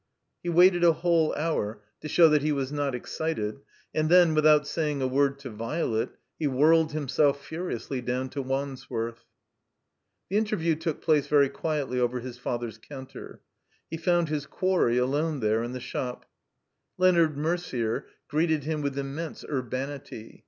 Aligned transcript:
He 0.41 0.49
waited 0.49 0.83
a 0.83 0.93
whole 0.93 1.31
hour, 1.35 1.83
to 1.99 2.07
show 2.07 2.27
that 2.29 2.41
he 2.41 2.51
was 2.51 2.71
not 2.71 2.93
exdted; 2.95 3.59
and 3.93 4.09
then, 4.09 4.33
without 4.33 4.65
saying 4.67 4.99
a 4.99 5.05
word 5.07 5.37
to 5.41 5.51
Violet, 5.51 6.09
he 6.39 6.47
whirled 6.47 6.91
himself 6.93 7.45
furiously 7.45 8.01
down 8.01 8.29
to 8.31 8.41
Wandsworth. 8.41 9.25
The 10.27 10.37
interview 10.37 10.73
took 10.73 11.03
place 11.03 11.27
very 11.27 11.51
qtdetly 11.51 11.99
over 11.99 12.19
his 12.19 12.39
father's 12.39 12.79
coimter. 12.79 13.41
He 13.91 13.97
foimd 13.99 14.29
his 14.29 14.47
quarry 14.47 14.97
alone 14.97 15.39
there 15.39 15.61
in 15.61 15.71
the 15.73 15.79
shop. 15.79 16.21
x88 16.25 16.25
THE 16.97 17.05
COMBINED 17.13 17.37
MAZE 17.37 17.43
Leonard 17.43 17.59
Merder 17.59 18.03
greeted 18.27 18.63
him 18.63 18.81
with 18.81 18.97
immense 18.97 19.45
ur 19.47 19.61
banity. 19.61 20.39